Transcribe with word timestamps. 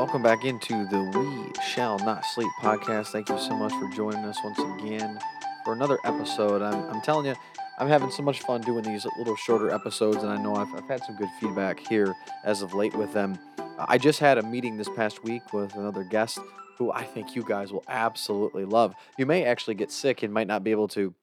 welcome 0.00 0.22
back 0.22 0.46
into 0.46 0.86
the 0.86 1.02
We 1.14 1.62
Shall 1.62 1.98
Not 1.98 2.24
Sleep 2.24 2.48
podcast. 2.62 3.08
Thank 3.08 3.28
you 3.28 3.38
so 3.38 3.54
much 3.54 3.70
for 3.74 3.86
joining 3.90 4.24
us 4.24 4.38
once 4.42 4.58
again 4.58 5.20
for 5.62 5.74
another 5.74 5.98
episode. 6.04 6.62
I'm, 6.62 6.88
I'm 6.88 7.02
telling 7.02 7.26
you, 7.26 7.34
I'm 7.78 7.86
having 7.86 8.10
so 8.10 8.22
much 8.22 8.40
fun 8.40 8.62
doing 8.62 8.82
these 8.82 9.06
little 9.18 9.36
shorter 9.36 9.68
episodes, 9.68 10.22
and 10.22 10.32
I 10.32 10.42
know 10.42 10.56
I've, 10.56 10.72
I've 10.74 10.88
had 10.88 11.04
some 11.04 11.16
good 11.16 11.28
feedback 11.38 11.80
here 11.86 12.14
as 12.44 12.62
of 12.62 12.72
late 12.72 12.94
with 12.96 13.12
them. 13.12 13.38
I 13.78 13.98
just 13.98 14.20
had 14.20 14.38
a 14.38 14.42
meeting 14.42 14.78
this 14.78 14.88
past 14.88 15.22
week 15.22 15.52
with 15.52 15.74
another 15.74 16.02
guest 16.02 16.38
who 16.78 16.90
I 16.90 17.04
think 17.04 17.36
you 17.36 17.42
guys 17.42 17.70
will 17.70 17.84
absolutely 17.86 18.64
love. 18.64 18.94
You 19.18 19.26
may 19.26 19.44
actually 19.44 19.74
get 19.74 19.92
sick 19.92 20.22
and 20.22 20.32
might 20.32 20.46
not 20.46 20.64
be 20.64 20.70
able 20.70 20.88
to 20.88 21.14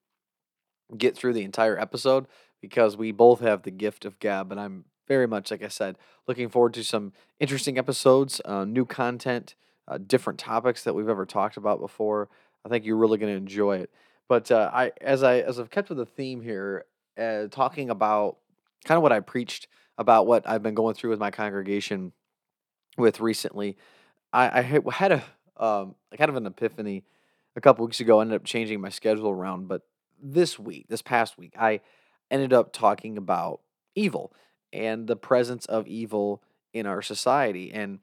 get 0.96 1.18
through 1.18 1.34
the 1.34 1.44
entire 1.44 1.80
episode 1.80 2.28
because 2.62 2.96
we 2.96 3.12
both 3.12 3.40
have 3.40 3.64
the 3.64 3.72
gift 3.72 4.06
of 4.06 4.20
gab, 4.20 4.52
and 4.52 4.62
I'm 4.62 4.86
very 5.08 5.28
much, 5.28 5.52
like 5.52 5.64
I 5.64 5.68
said, 5.68 5.98
looking 6.28 6.50
forward 6.50 6.74
to 6.76 6.84
some 6.84 7.14
interesting 7.40 7.78
episodes, 7.78 8.42
uh, 8.46 8.66
new 8.66 8.86
content, 8.86 9.56
uh, 9.88 9.98
different 9.98 10.40
topics 10.40 10.84
that 10.84 10.94
we've 10.94 11.10
ever 11.10 11.26
talked 11.26 11.58
about 11.58 11.80
before. 11.80 12.30
I 12.66 12.70
think 12.70 12.86
you're 12.86 12.98
really 12.98 13.18
going 13.18 13.32
to 13.32 13.38
enjoy 13.38 13.78
it. 13.78 13.92
But 14.28 14.52
uh, 14.52 14.70
I, 14.74 14.92
as 15.00 15.24
I 15.24 15.40
as 15.40 15.60
I've 15.60 15.70
kept 15.70 15.90
with 15.90 15.98
the 15.98 16.06
theme 16.06 16.42
here, 16.42 16.86
uh, 17.18 17.48
talking 17.50 17.90
about 17.90 18.38
kind 18.84 18.98
of 18.98 19.04
what 19.04 19.14
I 19.14 19.22
preached 19.22 19.68
about 19.98 20.28
what 20.28 20.48
I've 20.48 20.62
been 20.62 20.76
going 20.76 20.94
through 20.94 21.12
with 21.12 21.20
my 21.20 21.32
congregation 21.32 22.12
with 22.98 23.20
recently, 23.20 23.78
I, 24.34 24.60
I 24.60 24.62
had 24.62 25.12
a 25.12 25.24
um, 25.56 25.96
kind 26.18 26.30
of 26.30 26.36
an 26.36 26.46
epiphany 26.46 27.04
a 27.56 27.62
couple 27.62 27.86
weeks 27.86 28.00
ago. 28.00 28.20
I 28.20 28.22
ended 28.22 28.36
up 28.36 28.46
changing 28.46 28.82
my 28.82 28.90
schedule 28.90 29.30
around, 29.30 29.68
but 29.68 29.84
this 30.22 30.60
week, 30.60 30.88
this 30.90 31.02
past 31.02 31.38
week, 31.38 31.54
I 31.58 31.82
ended 32.30 32.54
up 32.54 32.74
talking 32.74 33.18
about 33.18 33.62
evil 33.96 34.34
and 34.72 35.08
the 35.08 35.16
presence 35.16 35.66
of 35.66 35.88
evil 35.88 36.42
in 36.74 36.86
our 36.86 37.02
society. 37.02 37.72
And 37.72 38.00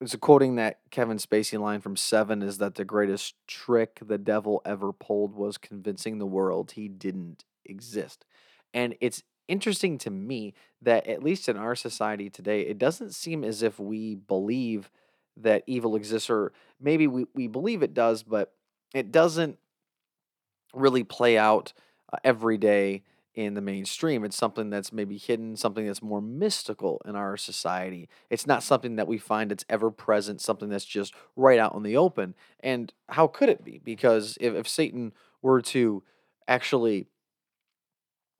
it's 0.00 0.14
a 0.14 0.18
quoting 0.18 0.56
that 0.56 0.80
Kevin 0.90 1.18
Spacey 1.18 1.58
line 1.58 1.80
from 1.80 1.96
Seven 1.96 2.42
is 2.42 2.58
that 2.58 2.74
the 2.74 2.84
greatest 2.84 3.34
trick 3.46 4.00
the 4.04 4.18
devil 4.18 4.60
ever 4.64 4.92
pulled 4.92 5.34
was 5.34 5.56
convincing 5.56 6.18
the 6.18 6.26
world 6.26 6.72
he 6.72 6.88
didn't 6.88 7.44
exist. 7.64 8.24
And 8.72 8.96
it's 9.00 9.22
interesting 9.48 9.98
to 9.98 10.10
me 10.10 10.54
that, 10.82 11.06
at 11.06 11.22
least 11.22 11.48
in 11.48 11.56
our 11.56 11.74
society 11.74 12.28
today, 12.28 12.62
it 12.62 12.78
doesn't 12.78 13.14
seem 13.14 13.44
as 13.44 13.62
if 13.62 13.78
we 13.78 14.14
believe 14.14 14.90
that 15.36 15.64
evil 15.66 15.96
exists, 15.96 16.30
or 16.30 16.52
maybe 16.80 17.06
we, 17.06 17.26
we 17.34 17.46
believe 17.46 17.82
it 17.82 17.94
does, 17.94 18.22
but 18.22 18.52
it 18.94 19.10
doesn't 19.10 19.58
really 20.74 21.04
play 21.04 21.38
out 21.38 21.72
uh, 22.12 22.16
every 22.24 22.58
day 22.58 23.02
in 23.34 23.54
the 23.54 23.60
mainstream. 23.60 24.24
It's 24.24 24.36
something 24.36 24.70
that's 24.70 24.92
maybe 24.92 25.18
hidden, 25.18 25.56
something 25.56 25.86
that's 25.86 26.02
more 26.02 26.22
mystical 26.22 27.02
in 27.04 27.16
our 27.16 27.36
society. 27.36 28.08
It's 28.30 28.46
not 28.46 28.62
something 28.62 28.96
that 28.96 29.08
we 29.08 29.18
find 29.18 29.50
that's 29.50 29.64
ever 29.68 29.90
present, 29.90 30.40
something 30.40 30.68
that's 30.68 30.84
just 30.84 31.14
right 31.34 31.58
out 31.58 31.74
in 31.74 31.82
the 31.82 31.96
open. 31.96 32.34
And 32.60 32.92
how 33.08 33.26
could 33.26 33.48
it 33.48 33.64
be? 33.64 33.80
Because 33.82 34.38
if, 34.40 34.54
if 34.54 34.68
Satan 34.68 35.12
were 35.42 35.60
to 35.62 36.02
actually, 36.46 37.08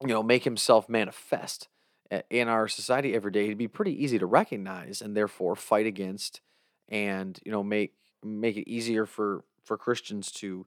you 0.01 0.07
know, 0.07 0.23
make 0.23 0.45
himself 0.45 0.87
manifest 0.87 1.67
eh, 2.11 2.21
in 2.29 2.47
our 2.47 2.67
society 2.67 3.13
every 3.13 3.31
day, 3.31 3.45
it'd 3.45 3.57
be 3.57 3.67
pretty 3.67 4.01
easy 4.01 4.17
to 4.17 4.25
recognize 4.25 5.01
and 5.01 5.15
therefore 5.15 5.55
fight 5.55 5.85
against 5.85 6.41
and, 6.87 7.39
you 7.45 7.51
know, 7.51 7.63
make 7.63 7.93
make 8.23 8.57
it 8.57 8.69
easier 8.69 9.05
for 9.05 9.43
for 9.63 9.77
Christians 9.77 10.31
to 10.31 10.65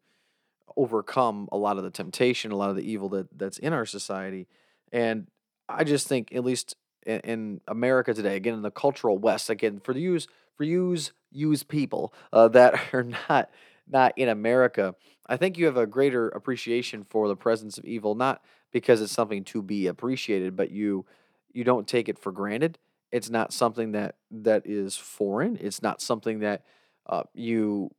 overcome 0.77 1.49
a 1.53 1.57
lot 1.57 1.79
of 1.79 1.85
the 1.85 1.91
temptation, 1.91 2.53
a 2.53 2.57
lot 2.57 2.71
of 2.71 2.77
the 2.77 2.91
evil 2.91 3.09
that 3.11 3.27
that's 3.37 3.59
in 3.59 3.73
our 3.73 3.87
society. 3.87 4.47
And 4.93 5.27
I 5.69 5.85
just 5.85 6.09
think, 6.09 6.35
at 6.35 6.45
least 6.45 6.77
in, 7.05 7.21
in 7.21 7.61
America 7.69 8.15
today, 8.15 8.37
again 8.37 8.55
in 8.55 8.63
the 8.63 8.71
cultural 8.71 9.19
West, 9.19 9.51
again 9.51 9.81
for 9.81 9.93
the 9.93 10.01
use 10.01 10.27
for 10.57 10.65
use 10.65 11.13
use 11.31 11.63
people 11.63 12.13
uh, 12.33 12.49
that 12.49 12.79
are 12.93 13.05
not 13.05 13.51
not 13.91 14.13
in 14.17 14.29
America, 14.29 14.95
I 15.27 15.37
think 15.37 15.57
you 15.57 15.67
have 15.67 15.77
a 15.77 15.87
greater 15.87 16.29
appreciation 16.29 17.05
for 17.05 17.29
the 17.29 17.37
presence 17.37 17.79
of 17.79 17.85
evil, 17.85 18.15
not 18.15 18.43
because 18.71 19.01
it's 19.01 19.13
something 19.13 19.45
to 19.45 19.63
be 19.63 19.87
appreciated, 19.87 20.57
but 20.57 20.71
you 20.71 21.07
you 21.53 21.65
don't 21.65 21.89
take 21.89 22.09
it 22.09 22.19
for 22.19 22.33
granted. 22.33 22.79
It's 23.11 23.31
not 23.31 23.53
something 23.53 23.93
that 23.93 24.17
that 24.31 24.67
is 24.67 24.97
foreign. 24.97 25.59
It's 25.61 25.83
not 25.83 26.01
something 26.03 26.41
that 26.41 26.65
uh, 27.07 27.23
you 27.33 27.91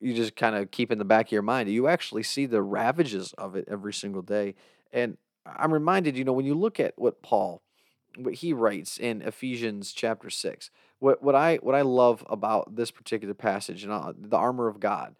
you 0.00 0.14
just 0.14 0.36
kind 0.36 0.54
of 0.56 0.70
keep 0.70 0.90
in 0.92 0.98
the 0.98 1.04
back 1.04 1.26
of 1.26 1.32
your 1.32 1.42
mind. 1.42 1.68
You 1.68 1.88
actually 1.88 2.22
see 2.22 2.46
the 2.46 2.62
ravages 2.62 3.32
of 3.36 3.56
it 3.56 3.64
every 3.68 3.92
single 3.92 4.22
day. 4.22 4.54
And 4.92 5.16
I'm 5.44 5.72
reminded, 5.72 6.16
you 6.16 6.24
know, 6.24 6.32
when 6.32 6.46
you 6.46 6.54
look 6.54 6.78
at 6.78 6.94
what 6.96 7.22
Paul, 7.22 7.62
what 8.16 8.34
he 8.34 8.52
writes 8.52 8.98
in 8.98 9.22
Ephesians 9.22 9.92
chapter 9.92 10.30
six, 10.30 10.70
what 10.98 11.22
what 11.22 11.34
I 11.34 11.56
what 11.56 11.74
I 11.74 11.82
love 11.82 12.24
about 12.28 12.76
this 12.76 12.90
particular 12.90 13.34
passage 13.34 13.84
and 13.84 13.92
uh, 13.92 14.12
the 14.16 14.36
armor 14.36 14.68
of 14.68 14.80
God, 14.80 15.14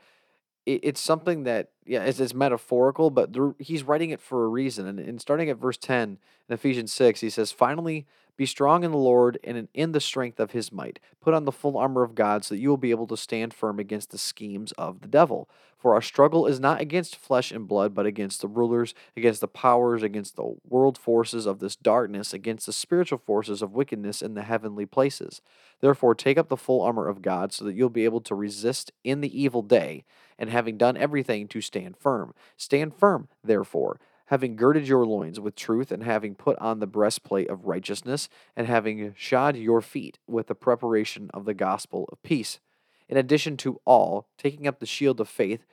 it, 0.66 0.80
it's 0.82 1.00
something 1.00 1.44
that 1.44 1.70
yeah, 1.86 2.04
it's, 2.04 2.20
it's 2.20 2.34
metaphorical, 2.34 3.10
but 3.10 3.32
there, 3.32 3.54
he's 3.58 3.82
writing 3.84 4.10
it 4.10 4.20
for 4.20 4.44
a 4.44 4.48
reason. 4.48 4.86
And, 4.86 4.98
and 4.98 5.20
starting 5.20 5.48
at 5.48 5.56
verse 5.56 5.76
ten 5.76 6.18
in 6.48 6.54
Ephesians 6.54 6.92
six, 6.92 7.20
he 7.20 7.30
says, 7.30 7.52
"Finally, 7.52 8.06
be 8.38 8.46
strong 8.46 8.84
in 8.84 8.92
the 8.92 8.96
Lord 8.96 9.36
and 9.42 9.66
in 9.74 9.90
the 9.90 10.00
strength 10.00 10.38
of 10.38 10.52
his 10.52 10.70
might. 10.70 11.00
Put 11.20 11.34
on 11.34 11.44
the 11.44 11.50
full 11.50 11.76
armor 11.76 12.04
of 12.04 12.14
God 12.14 12.44
so 12.44 12.54
that 12.54 12.60
you 12.60 12.68
will 12.68 12.76
be 12.76 12.92
able 12.92 13.08
to 13.08 13.16
stand 13.16 13.52
firm 13.52 13.80
against 13.80 14.10
the 14.10 14.16
schemes 14.16 14.70
of 14.78 15.00
the 15.00 15.08
devil. 15.08 15.50
For 15.76 15.92
our 15.92 16.00
struggle 16.00 16.46
is 16.46 16.60
not 16.60 16.80
against 16.80 17.16
flesh 17.16 17.50
and 17.50 17.66
blood, 17.66 17.94
but 17.94 18.06
against 18.06 18.40
the 18.40 18.46
rulers, 18.46 18.94
against 19.16 19.40
the 19.40 19.48
powers, 19.48 20.04
against 20.04 20.36
the 20.36 20.54
world 20.68 20.96
forces 20.96 21.46
of 21.46 21.58
this 21.58 21.74
darkness, 21.74 22.32
against 22.32 22.66
the 22.66 22.72
spiritual 22.72 23.18
forces 23.18 23.60
of 23.60 23.74
wickedness 23.74 24.22
in 24.22 24.34
the 24.34 24.42
heavenly 24.42 24.86
places. 24.86 25.40
Therefore, 25.80 26.14
take 26.14 26.38
up 26.38 26.48
the 26.48 26.56
full 26.56 26.80
armor 26.80 27.08
of 27.08 27.22
God 27.22 27.52
so 27.52 27.64
that 27.64 27.74
you'll 27.74 27.90
be 27.90 28.04
able 28.04 28.20
to 28.20 28.36
resist 28.36 28.92
in 29.02 29.20
the 29.20 29.40
evil 29.40 29.62
day, 29.62 30.04
and 30.38 30.48
having 30.48 30.78
done 30.78 30.96
everything, 30.96 31.48
to 31.48 31.60
stand 31.60 31.96
firm. 31.96 32.34
Stand 32.56 32.94
firm, 32.94 33.26
therefore 33.42 33.98
having 34.28 34.56
girded 34.56 34.86
your 34.86 35.06
loins 35.06 35.40
with 35.40 35.56
truth, 35.56 35.90
and 35.90 36.02
having 36.02 36.34
put 36.34 36.58
on 36.58 36.80
the 36.80 36.86
breastplate 36.86 37.48
of 37.48 37.64
righteousness, 37.64 38.28
and 38.54 38.66
having 38.66 39.14
shod 39.16 39.56
your 39.56 39.80
feet 39.80 40.18
with 40.26 40.48
the 40.48 40.54
preparation 40.54 41.30
of 41.32 41.46
the 41.46 41.54
gospel 41.54 42.06
of 42.12 42.22
peace. 42.22 42.60
In 43.08 43.16
addition 43.16 43.56
to 43.58 43.80
all, 43.86 44.28
taking 44.36 44.66
up 44.66 44.80
the 44.80 44.86
shield 44.86 45.18
of 45.18 45.30
faith, 45.30 45.64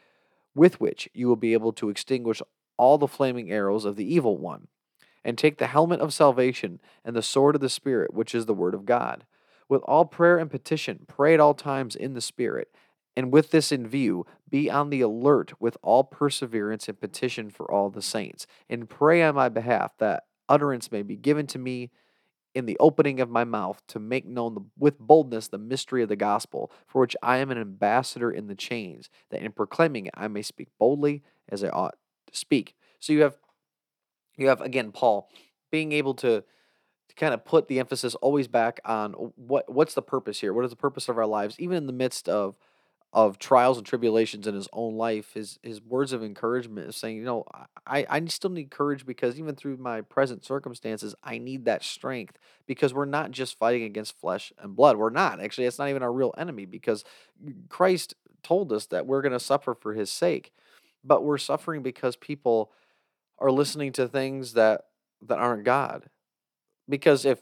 with 0.53 0.79
which 0.79 1.09
you 1.13 1.27
will 1.27 1.35
be 1.35 1.51
able 1.51 1.73
to 1.73 1.89
extinguish 1.89 2.41
all 2.77 2.97
the 2.97 3.09
flaming 3.09 3.51
arrows 3.51 3.83
of 3.83 3.97
the 3.97 4.13
evil 4.13 4.38
one, 4.38 4.67
and 5.23 5.37
take 5.37 5.57
the 5.57 5.67
helmet 5.67 5.99
of 5.99 6.13
salvation 6.13 6.79
and 7.03 7.13
the 7.13 7.22
sword 7.22 7.55
of 7.55 7.61
the 7.61 7.67
Spirit, 7.67 8.13
which 8.13 8.33
is 8.33 8.45
the 8.45 8.53
word 8.53 8.73
of 8.73 8.85
God. 8.85 9.25
With 9.67 9.81
all 9.81 10.05
prayer 10.05 10.37
and 10.37 10.49
petition, 10.49 11.05
pray 11.07 11.33
at 11.33 11.39
all 11.41 11.55
times 11.55 11.95
in 11.95 12.13
the 12.13 12.22
Spirit 12.22 12.73
and 13.15 13.31
with 13.31 13.51
this 13.51 13.71
in 13.71 13.87
view, 13.87 14.25
be 14.49 14.69
on 14.69 14.89
the 14.89 15.01
alert 15.01 15.53
with 15.59 15.77
all 15.81 16.03
perseverance 16.03 16.87
and 16.87 16.99
petition 16.99 17.49
for 17.49 17.69
all 17.71 17.89
the 17.89 18.01
saints, 18.01 18.45
and 18.69 18.89
pray 18.89 19.23
on 19.23 19.35
my 19.35 19.49
behalf 19.49 19.91
that 19.99 20.23
utterance 20.49 20.91
may 20.91 21.01
be 21.01 21.15
given 21.15 21.47
to 21.47 21.59
me 21.59 21.91
in 22.53 22.65
the 22.65 22.77
opening 22.79 23.19
of 23.19 23.29
my 23.29 23.43
mouth 23.43 23.81
to 23.87 23.99
make 23.99 24.25
known 24.25 24.53
the, 24.53 24.61
with 24.77 24.97
boldness 24.97 25.49
the 25.49 25.57
mystery 25.57 26.01
of 26.01 26.09
the 26.09 26.15
gospel, 26.15 26.71
for 26.87 27.01
which 27.01 27.15
I 27.21 27.37
am 27.37 27.51
an 27.51 27.57
ambassador 27.57 28.31
in 28.31 28.47
the 28.47 28.55
chains, 28.55 29.09
that 29.29 29.41
in 29.41 29.51
proclaiming 29.51 30.05
it 30.05 30.13
I 30.15 30.27
may 30.29 30.41
speak 30.41 30.69
boldly 30.79 31.21
as 31.49 31.63
I 31.63 31.69
ought 31.69 31.95
to 32.31 32.35
speak. 32.35 32.75
So 32.99 33.11
you 33.11 33.21
have, 33.23 33.37
you 34.37 34.47
have 34.47 34.61
again 34.61 34.91
Paul 34.91 35.29
being 35.69 35.91
able 35.91 36.13
to 36.15 36.43
to 37.07 37.15
kind 37.15 37.33
of 37.33 37.45
put 37.45 37.67
the 37.67 37.79
emphasis 37.79 38.15
always 38.15 38.47
back 38.47 38.79
on 38.85 39.13
what 39.35 39.71
what's 39.71 39.93
the 39.93 40.01
purpose 40.01 40.39
here? 40.39 40.53
What 40.53 40.65
is 40.65 40.71
the 40.71 40.77
purpose 40.77 41.09
of 41.09 41.17
our 41.17 41.27
lives, 41.27 41.59
even 41.59 41.77
in 41.77 41.87
the 41.87 41.93
midst 41.93 42.29
of 42.29 42.55
of 43.15 43.39
trials 43.39 43.77
and 43.77 43.87
tribulations 43.87 44.45
in 44.45 44.53
his 44.53 44.67
own 44.73 44.97
life, 44.97 45.33
his 45.33 45.57
his 45.63 45.81
words 45.81 46.11
of 46.11 46.21
encouragement 46.21 46.89
is 46.89 46.97
saying, 46.97 47.15
you 47.15 47.23
know, 47.23 47.45
I, 47.87 48.05
I 48.09 48.25
still 48.25 48.49
need 48.49 48.69
courage 48.69 49.05
because 49.05 49.39
even 49.39 49.55
through 49.55 49.77
my 49.77 50.01
present 50.01 50.43
circumstances, 50.43 51.16
I 51.23 51.37
need 51.37 51.63
that 51.63 51.81
strength 51.81 52.37
because 52.67 52.93
we're 52.93 53.05
not 53.05 53.31
just 53.31 53.57
fighting 53.57 53.84
against 53.84 54.19
flesh 54.19 54.51
and 54.59 54.75
blood. 54.75 54.97
We're 54.97 55.11
not. 55.11 55.40
Actually, 55.40 55.66
it's 55.66 55.79
not 55.79 55.87
even 55.87 56.03
our 56.03 56.11
real 56.11 56.34
enemy 56.37 56.66
because 56.66 57.05
Christ 57.69 58.16
told 58.43 58.73
us 58.73 58.85
that 58.87 59.07
we're 59.07 59.22
going 59.22 59.31
to 59.31 59.40
suffer 59.40 59.73
for 59.73 59.93
his 59.93 60.11
sake. 60.11 60.51
But 61.01 61.23
we're 61.23 61.37
suffering 61.37 61.84
because 61.84 62.17
people 62.17 62.73
are 63.40 63.51
listening 63.51 63.93
to 63.93 64.09
things 64.09 64.53
that 64.53 64.81
that 65.25 65.40
aren't 65.40 65.63
God. 65.63 66.09
Because 66.90 67.23
if 67.23 67.41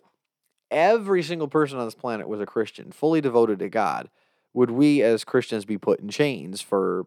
every 0.69 1.23
single 1.23 1.47
person 1.47 1.79
on 1.79 1.85
this 1.85 1.95
planet 1.95 2.27
was 2.27 2.41
a 2.41 2.45
Christian, 2.45 2.91
fully 2.91 3.21
devoted 3.21 3.59
to 3.59 3.69
God, 3.69 4.09
would 4.53 4.71
we 4.71 5.01
as 5.01 5.23
Christians 5.23 5.65
be 5.65 5.77
put 5.77 5.99
in 5.99 6.09
chains 6.09 6.61
for 6.61 7.05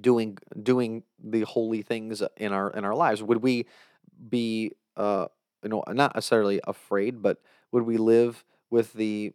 doing 0.00 0.38
doing 0.62 1.02
the 1.22 1.42
holy 1.42 1.82
things 1.82 2.22
in 2.36 2.52
our 2.52 2.70
in 2.70 2.84
our 2.84 2.94
lives? 2.94 3.22
Would 3.22 3.42
we 3.42 3.66
be 4.28 4.72
uh 4.96 5.26
you 5.62 5.68
know 5.70 5.84
not 5.88 6.14
necessarily 6.14 6.60
afraid, 6.66 7.22
but 7.22 7.38
would 7.72 7.84
we 7.84 7.96
live 7.96 8.44
with 8.70 8.92
the 8.92 9.32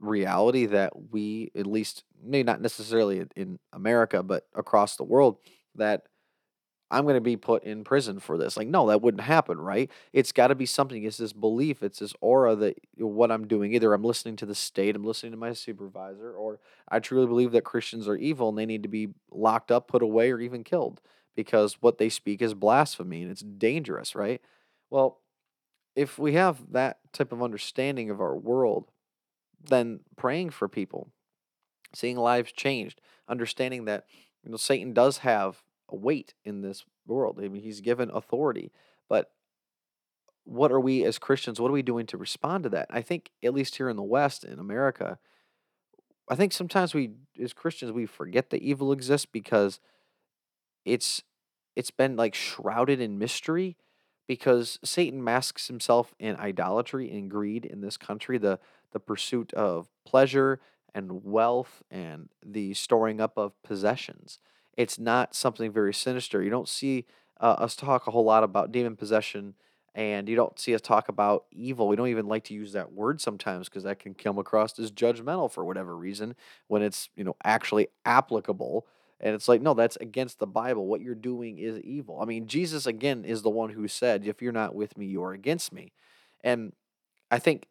reality 0.00 0.66
that 0.66 1.10
we 1.10 1.50
at 1.56 1.66
least 1.66 2.04
maybe 2.22 2.44
not 2.44 2.60
necessarily 2.60 3.24
in 3.36 3.58
America, 3.72 4.22
but 4.22 4.46
across 4.54 4.96
the 4.96 5.04
world 5.04 5.38
that 5.74 6.02
I'm 6.94 7.04
going 7.04 7.16
to 7.16 7.20
be 7.20 7.36
put 7.36 7.64
in 7.64 7.82
prison 7.82 8.20
for 8.20 8.38
this. 8.38 8.56
Like, 8.56 8.68
no, 8.68 8.86
that 8.86 9.02
wouldn't 9.02 9.24
happen, 9.24 9.58
right? 9.58 9.90
It's 10.12 10.32
got 10.32 10.48
to 10.48 10.54
be 10.54 10.66
something. 10.66 11.02
It's 11.02 11.16
this 11.16 11.32
belief, 11.32 11.82
it's 11.82 11.98
this 11.98 12.14
aura 12.20 12.54
that 12.56 12.78
what 12.96 13.32
I'm 13.32 13.48
doing, 13.48 13.74
either 13.74 13.92
I'm 13.92 14.04
listening 14.04 14.36
to 14.36 14.46
the 14.46 14.54
state, 14.54 14.94
I'm 14.94 15.04
listening 15.04 15.32
to 15.32 15.38
my 15.38 15.52
supervisor, 15.52 16.32
or 16.32 16.60
I 16.88 17.00
truly 17.00 17.26
believe 17.26 17.52
that 17.52 17.64
Christians 17.64 18.06
are 18.06 18.16
evil 18.16 18.48
and 18.48 18.56
they 18.56 18.66
need 18.66 18.84
to 18.84 18.88
be 18.88 19.08
locked 19.32 19.72
up, 19.72 19.88
put 19.88 20.02
away, 20.02 20.30
or 20.30 20.38
even 20.38 20.62
killed 20.62 21.00
because 21.34 21.78
what 21.80 21.98
they 21.98 22.08
speak 22.08 22.40
is 22.40 22.54
blasphemy 22.54 23.22
and 23.22 23.30
it's 23.30 23.42
dangerous, 23.42 24.14
right? 24.14 24.40
Well, 24.90 25.20
if 25.96 26.18
we 26.18 26.34
have 26.34 26.72
that 26.72 26.98
type 27.12 27.32
of 27.32 27.42
understanding 27.42 28.10
of 28.10 28.20
our 28.20 28.36
world, 28.36 28.90
then 29.68 30.00
praying 30.16 30.50
for 30.50 30.68
people, 30.68 31.08
seeing 31.92 32.16
lives 32.16 32.52
changed, 32.52 33.00
understanding 33.28 33.84
that 33.86 34.04
you 34.44 34.50
know 34.50 34.56
Satan 34.56 34.92
does 34.92 35.18
have 35.18 35.62
weight 35.94 36.34
in 36.44 36.62
this 36.62 36.84
world. 37.06 37.38
I 37.42 37.48
mean, 37.48 37.62
he's 37.62 37.80
given 37.80 38.10
authority, 38.10 38.72
but 39.08 39.30
what 40.44 40.70
are 40.70 40.80
we 40.80 41.04
as 41.04 41.18
Christians? 41.18 41.60
What 41.60 41.70
are 41.70 41.74
we 41.74 41.82
doing 41.82 42.06
to 42.06 42.16
respond 42.16 42.64
to 42.64 42.70
that? 42.70 42.86
I 42.90 43.00
think 43.00 43.30
at 43.42 43.54
least 43.54 43.76
here 43.76 43.88
in 43.88 43.96
the 43.96 44.02
West, 44.02 44.44
in 44.44 44.58
America, 44.58 45.18
I 46.28 46.34
think 46.34 46.52
sometimes 46.52 46.94
we 46.94 47.12
as 47.42 47.52
Christians 47.52 47.92
we 47.92 48.06
forget 48.06 48.50
that 48.50 48.62
evil 48.62 48.92
exists 48.92 49.26
because 49.26 49.80
it's 50.84 51.22
it's 51.76 51.90
been 51.90 52.16
like 52.16 52.34
shrouded 52.34 53.00
in 53.00 53.18
mystery 53.18 53.76
because 54.26 54.78
Satan 54.84 55.22
masks 55.22 55.68
himself 55.68 56.14
in 56.18 56.36
idolatry 56.36 57.10
and 57.10 57.30
greed 57.30 57.64
in 57.64 57.80
this 57.80 57.96
country, 57.96 58.38
the 58.38 58.58
the 58.92 59.00
pursuit 59.00 59.52
of 59.54 59.88
pleasure 60.06 60.60
and 60.94 61.24
wealth 61.24 61.82
and 61.90 62.28
the 62.44 62.72
storing 62.74 63.20
up 63.20 63.36
of 63.36 63.60
possessions. 63.62 64.38
It's 64.76 64.98
not 64.98 65.34
something 65.34 65.72
very 65.72 65.94
sinister. 65.94 66.42
You 66.42 66.50
don't 66.50 66.68
see 66.68 67.06
uh, 67.40 67.56
us 67.58 67.76
talk 67.76 68.06
a 68.06 68.10
whole 68.10 68.24
lot 68.24 68.44
about 68.44 68.72
demon 68.72 68.96
possession 68.96 69.54
and 69.94 70.28
you 70.28 70.34
don't 70.34 70.58
see 70.58 70.74
us 70.74 70.80
talk 70.80 71.08
about 71.08 71.44
evil. 71.52 71.86
We 71.86 71.94
don't 71.94 72.08
even 72.08 72.26
like 72.26 72.44
to 72.44 72.54
use 72.54 72.72
that 72.72 72.92
word 72.92 73.20
sometimes 73.20 73.68
because 73.68 73.84
that 73.84 74.00
can 74.00 74.14
come 74.14 74.38
across 74.38 74.76
as 74.78 74.90
judgmental 74.90 75.50
for 75.50 75.64
whatever 75.64 75.96
reason 75.96 76.34
when 76.66 76.82
it's, 76.82 77.08
you 77.14 77.22
know, 77.22 77.36
actually 77.44 77.88
applicable 78.04 78.86
and 79.20 79.34
it's 79.34 79.48
like, 79.48 79.62
no, 79.62 79.74
that's 79.74 79.96
against 79.96 80.38
the 80.38 80.46
Bible. 80.46 80.86
What 80.86 81.00
you're 81.00 81.14
doing 81.14 81.58
is 81.58 81.80
evil. 81.80 82.20
I 82.20 82.26
mean, 82.26 82.46
Jesus, 82.46 82.86
again, 82.86 83.24
is 83.24 83.42
the 83.42 83.50
one 83.50 83.70
who 83.70 83.88
said, 83.88 84.26
if 84.26 84.42
you're 84.42 84.52
not 84.52 84.74
with 84.74 84.98
me, 84.98 85.06
you're 85.06 85.32
against 85.32 85.72
me. 85.72 85.92
And 86.42 86.72
I 87.30 87.38
think 87.38 87.66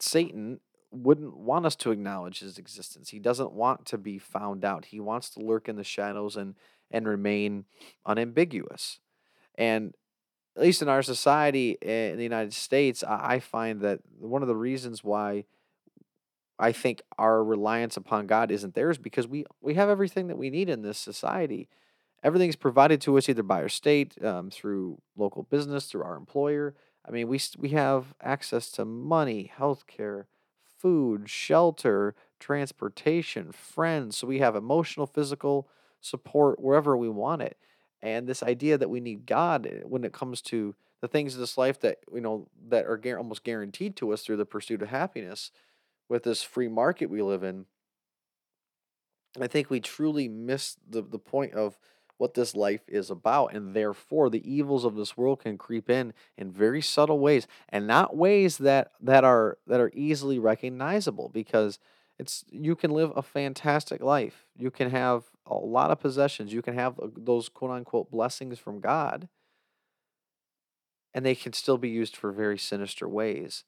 Satan 0.00 0.60
wouldn't 0.92 1.36
want 1.36 1.66
us 1.66 1.74
to 1.76 1.90
acknowledge 1.90 2.40
his 2.40 2.58
existence. 2.58 3.08
He 3.08 3.18
doesn't 3.18 3.52
want 3.52 3.86
to 3.86 3.98
be 3.98 4.18
found 4.18 4.64
out. 4.64 4.86
He 4.86 5.00
wants 5.00 5.30
to 5.30 5.40
lurk 5.40 5.68
in 5.68 5.76
the 5.76 5.84
shadows 5.84 6.36
and 6.36 6.54
and 6.90 7.08
remain 7.08 7.64
unambiguous. 8.04 9.00
And 9.56 9.94
at 10.56 10.62
least 10.62 10.82
in 10.82 10.88
our 10.88 11.02
society 11.02 11.78
eh, 11.82 12.10
in 12.10 12.18
the 12.18 12.22
United 12.22 12.52
States, 12.52 13.02
I 13.02 13.38
find 13.38 13.80
that 13.80 14.00
one 14.18 14.42
of 14.42 14.48
the 14.48 14.56
reasons 14.56 15.02
why 15.02 15.44
I 16.58 16.72
think 16.72 17.02
our 17.18 17.42
reliance 17.42 17.96
upon 17.96 18.26
God 18.26 18.50
isn't 18.50 18.74
theirs 18.74 18.98
because 18.98 19.26
we 19.26 19.44
we 19.60 19.74
have 19.74 19.88
everything 19.88 20.28
that 20.28 20.38
we 20.38 20.50
need 20.50 20.68
in 20.68 20.82
this 20.82 20.98
society. 20.98 21.68
Everything's 22.22 22.56
provided 22.56 23.00
to 23.00 23.18
us 23.18 23.28
either 23.28 23.42
by 23.42 23.62
our 23.62 23.68
state, 23.68 24.22
um, 24.24 24.48
through 24.48 25.00
local 25.16 25.42
business, 25.42 25.86
through 25.86 26.04
our 26.04 26.16
employer. 26.16 26.74
I 27.06 27.10
mean, 27.10 27.28
we 27.28 27.40
we 27.58 27.70
have 27.70 28.14
access 28.22 28.70
to 28.72 28.84
money, 28.84 29.50
health 29.56 29.86
care, 29.86 30.28
food, 30.82 31.30
shelter, 31.30 32.14
transportation, 32.40 33.52
friends. 33.52 34.18
So 34.18 34.26
we 34.26 34.40
have 34.40 34.56
emotional, 34.56 35.06
physical 35.06 35.68
support 36.00 36.60
wherever 36.60 36.96
we 36.96 37.08
want 37.08 37.42
it. 37.42 37.56
And 38.02 38.26
this 38.26 38.42
idea 38.42 38.76
that 38.76 38.90
we 38.90 39.00
need 39.00 39.26
God 39.26 39.66
eh, 39.66 39.80
when 39.84 40.04
it 40.04 40.12
comes 40.12 40.42
to 40.42 40.74
the 41.00 41.08
things 41.08 41.34
of 41.34 41.40
this 41.40 41.56
life 41.56 41.80
that 41.80 41.98
you 42.12 42.20
know 42.20 42.48
that 42.68 42.86
are 42.86 43.00
almost 43.18 43.44
guaranteed 43.44 43.96
to 43.96 44.12
us 44.12 44.22
through 44.22 44.36
the 44.36 44.44
pursuit 44.44 44.82
of 44.82 44.88
happiness 44.88 45.50
with 46.08 46.24
this 46.24 46.42
free 46.42 46.68
market 46.68 47.10
we 47.10 47.22
live 47.22 47.42
in, 47.42 47.66
I 49.40 49.46
think 49.46 49.70
we 49.70 49.80
truly 49.80 50.28
miss 50.28 50.76
the, 50.88 51.02
the 51.02 51.18
point 51.18 51.54
of 51.54 51.78
what 52.22 52.34
this 52.34 52.54
life 52.54 52.82
is 52.86 53.10
about. 53.10 53.52
And 53.52 53.74
therefore, 53.74 54.30
the 54.30 54.48
evils 54.48 54.84
of 54.84 54.94
this 54.94 55.16
world 55.16 55.40
can 55.40 55.58
creep 55.58 55.90
in 55.90 56.14
in 56.38 56.52
very 56.52 56.80
subtle 56.80 57.18
ways 57.18 57.48
and 57.68 57.84
not 57.84 58.16
ways 58.16 58.58
that, 58.58 58.92
that, 59.00 59.24
are, 59.24 59.58
that 59.66 59.80
are 59.80 59.90
easily 59.92 60.38
recognizable 60.38 61.30
because 61.34 61.80
it's 62.20 62.44
you 62.48 62.76
can 62.76 62.92
live 62.92 63.12
a 63.16 63.22
fantastic 63.22 64.00
life. 64.00 64.46
You 64.56 64.70
can 64.70 64.90
have 64.90 65.24
a 65.46 65.54
lot 65.56 65.90
of 65.90 65.98
possessions. 65.98 66.52
You 66.52 66.62
can 66.62 66.74
have 66.74 66.96
uh, 67.00 67.08
those 67.16 67.48
quote 67.48 67.72
unquote 67.72 68.12
blessings 68.12 68.60
from 68.60 68.78
God, 68.78 69.28
and 71.12 71.26
they 71.26 71.34
can 71.34 71.52
still 71.52 71.76
be 71.76 71.88
used 71.88 72.16
for 72.16 72.30
very 72.30 72.56
sinister 72.58 73.08
ways. 73.08 73.64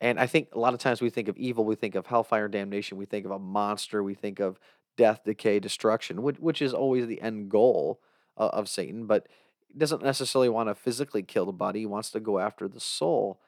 And 0.00 0.18
I 0.18 0.26
think 0.26 0.48
a 0.52 0.58
lot 0.58 0.72
of 0.72 0.80
times 0.80 1.02
we 1.02 1.10
think 1.10 1.28
of 1.28 1.36
evil, 1.36 1.66
we 1.66 1.74
think 1.74 1.94
of 1.94 2.06
hellfire 2.06 2.44
and 2.44 2.52
damnation, 2.52 2.96
we 2.96 3.04
think 3.04 3.26
of 3.26 3.32
a 3.32 3.38
monster, 3.38 4.02
we 4.02 4.14
think 4.14 4.40
of 4.40 4.58
death, 4.96 5.20
decay, 5.24 5.58
destruction, 5.58 6.22
which, 6.22 6.38
which 6.38 6.62
is 6.62 6.74
always 6.74 7.06
the 7.06 7.20
end 7.20 7.50
goal 7.50 8.00
uh, 8.36 8.48
of 8.52 8.68
Satan, 8.68 9.06
but 9.06 9.28
doesn't 9.76 10.02
necessarily 10.02 10.48
want 10.48 10.68
to 10.68 10.74
physically 10.74 11.22
kill 11.22 11.46
the 11.46 11.52
body, 11.52 11.80
he 11.80 11.86
wants 11.86 12.10
to 12.10 12.20
go 12.20 12.38
after 12.38 12.68
the 12.68 12.80
soul. 12.80 13.40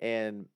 And 0.00 0.46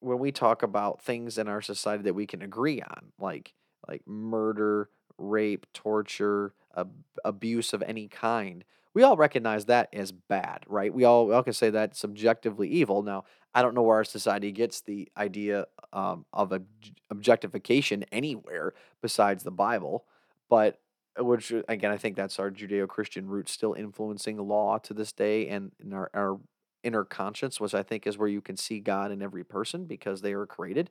when 0.00 0.18
we 0.18 0.32
talk 0.32 0.62
about 0.62 1.02
things 1.02 1.38
in 1.38 1.48
our 1.48 1.60
society 1.60 2.04
that 2.04 2.14
we 2.14 2.26
can 2.26 2.42
agree 2.42 2.80
on, 2.80 3.12
like 3.18 3.54
like 3.88 4.06
murder, 4.06 4.88
rape, 5.18 5.66
torture, 5.74 6.54
ab- 6.76 7.04
abuse 7.24 7.72
of 7.72 7.82
any 7.82 8.08
kind, 8.08 8.64
we 8.94 9.02
all 9.02 9.16
recognize 9.16 9.64
that 9.66 9.88
as 9.92 10.12
bad, 10.12 10.64
right? 10.66 10.92
We 10.92 11.04
all, 11.04 11.26
we 11.26 11.34
all 11.34 11.42
can 11.42 11.52
say 11.52 11.70
that 11.70 11.96
subjectively 11.96 12.68
evil. 12.68 13.02
Now, 13.02 13.24
I 13.54 13.62
don't 13.62 13.74
know 13.74 13.82
where 13.82 13.96
our 13.96 14.04
society 14.04 14.52
gets 14.52 14.80
the 14.80 15.08
idea 15.16 15.66
um, 15.92 16.24
of 16.32 16.52
ob- 16.52 16.66
objectification 17.10 18.04
anywhere 18.12 18.74
besides 19.00 19.44
the 19.44 19.50
Bible, 19.50 20.04
but 20.48 20.80
uh, 21.18 21.24
which 21.24 21.52
uh, 21.52 21.62
again, 21.68 21.90
I 21.90 21.96
think 21.96 22.16
that's 22.16 22.38
our 22.38 22.50
Judeo-Christian 22.50 23.26
roots 23.26 23.52
still 23.52 23.74
influencing 23.74 24.38
law 24.38 24.78
to 24.78 24.94
this 24.94 25.12
day, 25.12 25.48
and 25.48 25.72
in 25.82 25.92
our, 25.92 26.10
our 26.14 26.38
inner 26.82 27.04
conscience, 27.04 27.60
which 27.60 27.74
I 27.74 27.82
think 27.82 28.06
is 28.06 28.18
where 28.18 28.28
you 28.28 28.40
can 28.40 28.56
see 28.56 28.80
God 28.80 29.12
in 29.12 29.22
every 29.22 29.44
person 29.44 29.84
because 29.84 30.20
they 30.20 30.32
are 30.32 30.46
created, 30.46 30.90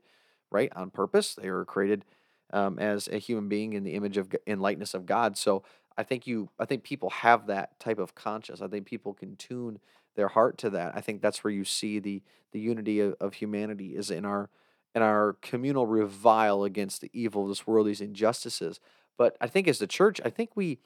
right, 0.52 0.72
on 0.76 0.90
purpose. 0.90 1.36
They 1.36 1.48
are 1.50 1.66
created 1.66 2.06
um, 2.54 2.80
as 2.80 3.08
a 3.08 3.18
human 3.18 3.50
being 3.50 3.74
in 3.74 3.84
the 3.84 3.94
image 3.94 4.18
of 4.18 4.34
in 4.46 4.60
likeness 4.60 4.94
of 4.94 5.06
God. 5.06 5.38
So 5.38 5.64
I 5.98 6.04
think 6.04 6.28
you 6.28 6.50
I 6.60 6.66
think 6.66 6.84
people 6.84 7.10
have 7.10 7.48
that 7.48 7.80
type 7.80 8.00
of 8.00 8.16
conscience. 8.16 8.62
I 8.62 8.68
think 8.68 8.86
people 8.86 9.14
can 9.14 9.36
tune 9.36 9.80
their 10.16 10.30
heart 10.30 10.58
to 10.60 10.70
that. 10.72 10.94
I 10.96 11.02
think 11.02 11.22
that's 11.22 11.44
where 11.44 11.52
you 11.52 11.66
see 11.66 12.00
the 12.00 12.22
the 12.52 12.60
unity 12.60 13.00
of, 13.00 13.16
of 13.20 13.36
humanity 13.36 13.96
is 13.96 14.12
in 14.12 14.26
our 14.26 14.50
in 14.96 15.02
our 15.02 15.38
communal 15.42 15.86
revile 15.88 16.64
against 16.64 17.02
the 17.02 17.10
evil 17.14 17.44
of 17.44 17.50
this 17.50 17.66
world, 17.66 17.88
these 17.88 18.02
injustices. 18.02 18.80
But 19.18 19.38
I 19.40 19.48
think 19.48 19.68
as 19.68 19.80
the 19.80 19.88
church, 19.88 20.20
I 20.26 20.30
think 20.30 20.52
we 20.56 20.80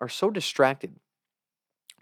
are 0.00 0.08
so 0.08 0.30
distracted 0.30 0.96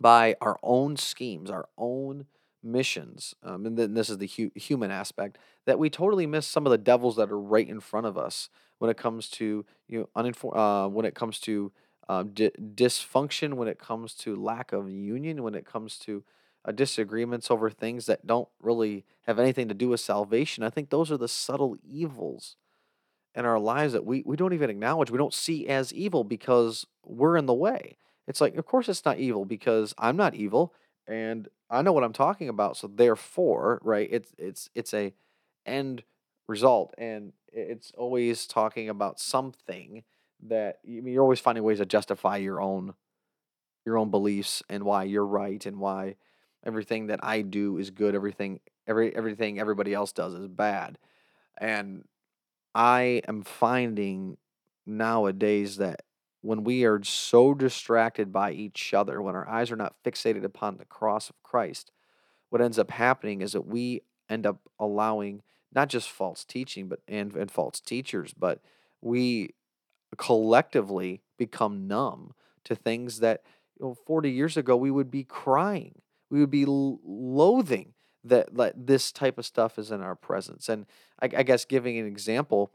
by 0.01 0.37
our 0.41 0.59
own 0.63 0.97
schemes, 0.97 1.51
our 1.51 1.69
own 1.77 2.27
missions, 2.63 3.35
um, 3.43 3.65
and 3.67 3.79
then 3.79 3.95
this 3.95 4.11
is 4.11 4.19
the 4.19 4.27
hu- 4.27 4.51
human 4.55 4.91
aspect 4.91 5.39
that 5.67 5.79
we 5.79 5.89
totally 5.89 6.27
miss 6.27 6.47
some 6.47 6.67
of 6.67 6.71
the 6.71 6.79
devils 6.79 7.17
that 7.17 7.31
are 7.31 7.41
right 7.41 7.69
in 7.69 7.81
front 7.81 8.07
of 8.07 8.19
us 8.19 8.51
when 8.79 8.91
it 8.91 8.97
comes 8.97 9.29
to 9.29 9.65
you 9.89 10.01
know 10.01 10.09
uninformed 10.15 10.57
uh, 10.59 10.89
when 10.89 11.07
it 11.07 11.15
comes 11.15 11.39
to 11.41 11.73
di- 12.35 12.51
dysfunction, 12.75 13.55
when 13.55 13.69
it 13.69 13.79
comes 13.79 14.15
to 14.15 14.37
lack 14.37 14.73
of 14.73 14.91
union, 14.91 15.43
when 15.43 15.55
it 15.55 15.65
comes 15.65 15.99
to 15.99 16.25
uh, 16.65 16.73
disagreements 16.73 17.51
over 17.51 17.71
things 17.71 18.07
that 18.07 18.27
don't 18.27 18.49
really 18.61 19.05
have 19.27 19.39
anything 19.39 19.69
to 19.69 19.75
do 19.75 19.89
with 19.89 20.01
salvation. 20.01 20.65
I 20.65 20.71
think 20.71 20.91
those 20.91 21.11
are 21.11 21.17
the 21.17 21.29
subtle 21.29 21.77
evils 21.89 22.57
in 23.35 23.45
our 23.45 23.59
lives 23.59 23.93
that 23.93 24.05
we, 24.05 24.23
we 24.27 24.37
don't 24.37 24.53
even 24.53 24.71
acknowledge, 24.71 25.11
we 25.11 25.19
don't 25.19 25.35
see 25.35 25.69
as 25.69 25.93
evil 25.93 26.25
because 26.25 26.87
we're 27.05 27.37
in 27.37 27.47
the 27.47 27.55
way. 27.55 27.97
It's 28.27 28.41
like, 28.41 28.57
of 28.57 28.67
course, 28.67 28.89
it's 28.89 29.05
not 29.05 29.19
evil 29.19 29.45
because 29.45 29.95
I'm 29.99 30.17
not 30.17 30.35
evil 30.35 30.75
and 31.07 31.49
I 31.69 31.83
know 31.83 31.93
what 31.93 32.05
I'm 32.05 32.13
talking 32.13 32.49
about. 32.49 32.77
So 32.77 32.89
therefore, 32.89 33.81
right? 33.83 34.09
It's 34.11 34.33
it's 34.39 34.71
it's 34.75 34.95
a 34.95 35.13
end 35.67 36.03
result, 36.49 36.95
and 36.99 37.33
it's 37.53 37.93
always 37.97 38.47
talking 38.47 38.89
about 38.89 39.21
something 39.21 40.05
that 40.43 40.79
I 40.87 41.01
mean, 41.01 41.13
you're 41.15 41.23
always 41.23 41.41
finding 41.41 41.65
ways 41.65 41.79
to 41.79 41.87
justify 41.87 42.37
your 42.39 42.61
own 42.61 42.95
your 43.87 43.99
own 43.99 44.11
beliefs 44.11 44.63
and 44.69 44.85
why 44.85 45.05
you're 45.05 45.27
right 45.27 45.65
and 45.65 45.79
why 45.79 46.17
everything 46.65 47.07
that 47.09 47.21
I 47.23 47.43
do 47.43 47.79
is 47.79 47.91
good, 47.91 48.15
everything 48.15 48.61
every 48.87 49.15
everything 49.15 49.59
everybody 49.59 49.95
else 49.95 50.13
does 50.13 50.35
is 50.35 50.49
bad. 50.49 50.99
And 51.59 52.05
I 52.75 53.23
am 53.29 53.43
finding 53.43 54.37
nowadays 54.87 55.77
that 55.79 56.03
when 56.43 56.65
we 56.65 56.85
are 56.85 57.03
so 57.03 57.55
distracted 57.55 58.33
by 58.33 58.53
each 58.53 58.95
other, 58.95 59.21
when 59.21 59.35
our 59.35 59.49
eyes 59.49 59.71
are 59.71 59.77
not 59.77 59.95
fixated 60.05 60.45
upon 60.45 60.77
the 60.77 60.87
cross 60.87 61.29
of 61.29 61.43
Christ, 61.43 61.91
what 62.49 62.63
ends 62.63 62.79
up 62.79 62.91
happening 62.91 63.43
is 63.43 63.53
that 63.53 63.67
we 63.67 64.03
end 64.29 64.47
up 64.47 64.61
allowing 64.79 65.43
not 65.73 65.89
just 65.89 66.11
false 66.11 66.45
teaching 66.45 66.89
but 66.89 67.01
and, 67.07 67.35
and 67.35 67.51
false 67.51 67.81
teachers, 67.81 68.33
but 68.33 68.61
we 69.03 69.51
collectively 70.17 71.23
become 71.37 71.87
numb 71.87 72.33
to 72.65 72.75
things 72.75 73.21
that 73.21 73.43
you 73.79 73.87
know, 73.87 73.95
40 74.07 74.31
years 74.31 74.57
ago, 74.57 74.77
we 74.77 74.91
would 74.91 75.11
be 75.11 75.25
crying. 75.25 76.03
We 76.31 76.41
would 76.41 76.51
be 76.51 76.65
loathing 76.67 77.95
that, 78.25 78.55
that 78.55 78.87
this 78.87 79.13
type 79.13 79.39
of 79.39 79.47
stuff 79.47 79.79
is 79.79 79.91
in 79.91 80.01
our 80.01 80.15
presence. 80.15 80.69
And 80.69 80.87
I, 81.21 81.29
I 81.39 81.43
guess 81.43 81.65
giving 81.65 81.99
an 81.99 82.07
example 82.07 82.73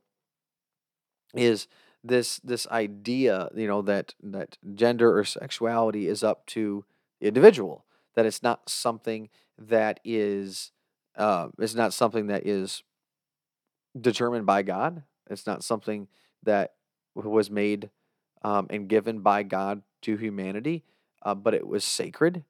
is 1.33 1.67
this 2.03 2.37
this 2.39 2.67
idea, 2.67 3.49
you 3.55 3.67
know, 3.67 3.81
that 3.81 4.13
that 4.21 4.57
gender 4.75 5.17
or 5.17 5.23
sexuality 5.23 6.07
is 6.07 6.23
up 6.23 6.45
to 6.47 6.85
the 7.19 7.27
individual. 7.27 7.85
That 8.15 8.25
it's 8.25 8.43
not 8.43 8.69
something 8.69 9.29
that 9.57 9.99
is 10.03 10.71
uh, 11.17 11.49
it's 11.59 11.75
not 11.75 11.93
something 11.93 12.27
that 12.27 12.45
is 12.45 12.83
determined 13.99 14.45
by 14.45 14.61
God. 14.61 15.03
It's 15.29 15.47
not 15.47 15.63
something 15.63 16.07
that 16.43 16.73
was 17.15 17.49
made 17.49 17.89
um, 18.43 18.67
and 18.69 18.87
given 18.87 19.19
by 19.19 19.43
God 19.43 19.81
to 20.03 20.17
humanity, 20.17 20.83
uh, 21.23 21.33
but 21.33 21.53
it 21.53 21.67
was 21.67 21.83
sacred. 21.83 22.43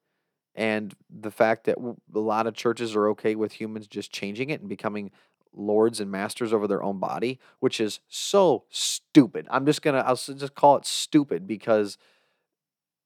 And 0.56 0.96
the 1.10 1.32
fact 1.32 1.66
that 1.66 1.78
a 1.78 2.20
lot 2.20 2.48
of 2.48 2.54
churches 2.54 2.96
are 2.96 3.10
okay 3.10 3.36
with 3.36 3.54
humans 3.54 3.88
just 3.88 4.12
changing 4.12 4.50
it 4.50 4.62
and 4.62 4.70
becoming 4.70 5.12
lords 5.54 6.00
and 6.00 6.12
masters 6.12 6.54
over 6.54 6.68
their 6.68 6.84
own 6.84 7.00
body, 7.00 7.40
which 7.60 7.80
is 7.80 8.00
so 8.08 8.64
stupid. 8.70 9.48
I'm 9.50 9.66
just 9.66 9.82
gonna 9.82 10.00
I'll 10.00 10.16
just 10.16 10.56
call 10.56 10.78
it 10.78 10.86
stupid 10.86 11.48
because 11.48 11.98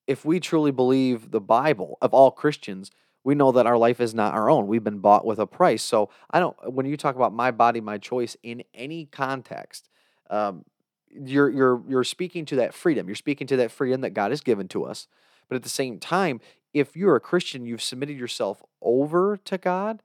if 0.08 0.25
we 0.25 0.39
truly 0.39 0.72
believe 0.72 1.32
the 1.32 1.41
Bible 1.41 1.98
of 2.01 2.13
all 2.13 2.32
Christians, 2.32 2.91
we 3.24 3.36
know 3.36 3.51
that 3.51 3.68
our 3.68 3.77
life 3.77 4.00
is 4.00 4.15
not 4.15 4.34
our 4.34 4.50
own. 4.50 4.68
We've 4.68 4.84
been 4.84 5.00
bought 5.00 5.25
with 5.25 5.39
a 5.39 5.46
price. 5.46 5.84
So 5.84 6.10
I 6.32 6.39
don't. 6.39 6.56
When 6.74 6.86
you 6.86 6.98
talk 6.98 7.15
about 7.15 7.34
my 7.34 7.51
body, 7.51 7.82
my 7.82 7.98
choice 7.98 8.36
in 8.41 8.63
any 8.74 9.06
context, 9.06 9.89
um, 10.29 10.65
you're 11.12 11.50
you're 11.50 11.84
you're 11.88 12.03
speaking 12.03 12.46
to 12.46 12.56
that 12.58 12.74
freedom. 12.74 13.08
You're 13.08 13.15
speaking 13.15 13.48
to 13.48 13.58
that 13.58 13.72
freedom 13.72 14.01
that 14.01 14.12
God 14.12 14.32
has 14.32 14.41
given 14.41 14.68
to 14.70 14.86
us. 14.86 15.08
But 15.48 15.56
at 15.56 15.63
the 15.63 15.70
same 15.70 16.00
time, 16.00 16.41
if 16.73 16.95
you're 16.95 17.15
a 17.15 17.21
Christian, 17.21 17.65
you've 17.65 17.81
submitted 17.81 18.17
yourself 18.17 18.63
over 18.81 19.38
to 19.45 19.57
God. 19.57 20.01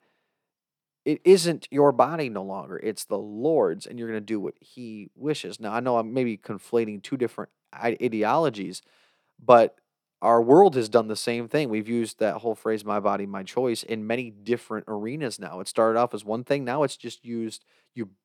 It 1.05 1.21
isn't 1.25 1.69
your 1.71 1.93
body 1.93 2.29
no 2.31 2.43
longer. 2.43 2.79
It's 2.79 3.05
the 3.05 3.19
Lord's, 3.19 3.87
and 3.87 3.99
you're 3.99 4.09
going 4.09 4.21
to 4.21 4.25
do 4.25 4.41
what 4.41 4.55
He 4.61 5.11
wishes. 5.15 5.61
Now, 5.61 5.73
I 5.75 5.81
know 5.81 5.99
I'm 5.99 6.15
maybe 6.15 6.39
conflating 6.39 7.03
two 7.03 7.17
different 7.17 7.51
ideologies, 7.75 8.81
but 9.45 9.77
our 10.23 10.41
world 10.41 10.75
has 10.77 10.89
done 10.89 11.09
the 11.09 11.17
same 11.17 11.49
thing. 11.49 11.69
We've 11.69 11.89
used 11.89 12.19
that 12.21 12.37
whole 12.37 12.55
phrase, 12.55 12.85
my 12.85 13.01
body, 13.01 13.27
my 13.27 13.43
choice, 13.43 13.83
in 13.83 14.07
many 14.07 14.31
different 14.31 14.87
arenas 14.89 15.39
now. 15.39 15.61
It 15.61 15.69
started 15.69 15.99
off 15.99 16.15
as 16.15 16.25
one 16.25 16.45
thing, 16.45 16.65
now 16.65 16.83
it's 16.83 16.97
just 16.97 17.25
used 17.25 17.65